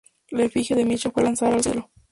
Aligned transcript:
La 0.31 0.45
efigie 0.45 0.75
de 0.75 0.83
Misha 0.83 1.11
fue 1.11 1.21
lanzada 1.21 1.53
al 1.53 1.61
cielo. 1.61 1.91